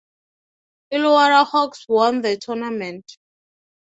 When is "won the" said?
1.87-2.35